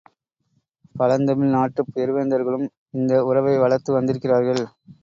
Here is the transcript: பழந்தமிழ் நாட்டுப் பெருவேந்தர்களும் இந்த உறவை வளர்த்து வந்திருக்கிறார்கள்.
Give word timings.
பழந்தமிழ் 0.95 1.49
நாட்டுப் 1.49 1.91
பெருவேந்தர்களும் 1.93 2.67
இந்த 2.93 3.23
உறவை 3.25 3.55
வளர்த்து 3.57 3.93
வந்திருக்கிறார்கள். 3.93 4.63